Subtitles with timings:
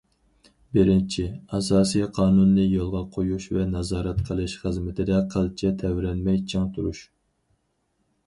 [0.75, 1.25] بىرىنچى،
[1.57, 7.03] ئاساسىي قانۇننى يولغا قويۇش ۋە نازارەت قىلىش خىزمىتىدە قىلچە تەۋرەنمەي چىڭ تۇرۇش.